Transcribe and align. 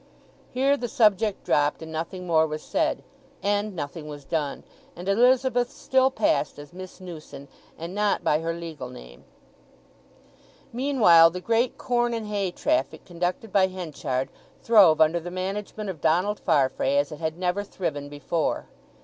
Here 0.49 0.77
the 0.77 0.87
subject 0.87 1.43
dropped, 1.45 1.83
and 1.83 1.91
nothing 1.91 2.25
more 2.25 2.47
was 2.47 2.63
said, 2.63 3.03
and 3.43 3.75
nothing 3.75 4.07
was 4.07 4.25
done, 4.25 4.63
and 4.95 5.07
Elizabeth 5.07 5.69
still 5.69 6.09
passed 6.09 6.57
as 6.57 6.73
Miss 6.73 6.99
Newson, 6.99 7.47
and 7.77 7.93
not 7.93 8.23
by 8.23 8.39
her 8.39 8.51
legal 8.51 8.89
name. 8.89 9.25
Meanwhile 10.73 11.29
the 11.29 11.39
great 11.39 11.77
corn 11.77 12.15
and 12.15 12.25
hay 12.25 12.49
traffic 12.49 13.05
conducted 13.05 13.51
by 13.53 13.67
Henchard 13.67 14.29
throve 14.63 14.99
under 14.99 15.19
the 15.19 15.29
management 15.29 15.87
of 15.91 16.01
Donald 16.01 16.39
Farfrae 16.39 16.97
as 16.97 17.11
it 17.11 17.19
had 17.19 17.37
never 17.37 17.63
thriven 17.63 18.09
before. 18.09 18.65